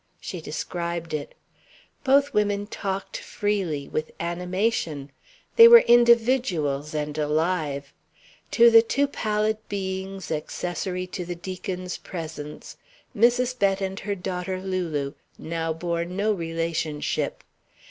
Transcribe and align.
She 0.19 0.41
described 0.41 1.13
it. 1.13 1.35
Both 2.03 2.33
women 2.33 2.65
talked 2.65 3.17
freely, 3.17 3.87
with 3.87 4.09
animation. 4.19 5.11
They 5.57 5.67
were 5.67 5.81
individuals 5.81 6.95
and 6.95 7.15
alive. 7.19 7.93
To 8.49 8.71
the 8.71 8.81
two 8.81 9.05
pallid 9.05 9.57
beings 9.69 10.31
accessory 10.31 11.05
to 11.05 11.23
the 11.23 11.35
Deacons' 11.35 11.99
presence, 11.99 12.77
Mrs. 13.15 13.59
Bett 13.59 13.79
and 13.79 13.99
her 13.99 14.15
daughter 14.15 14.59
Lulu 14.59 15.13
now 15.37 15.71
bore 15.71 16.03
no 16.03 16.31
relationship. 16.33 17.43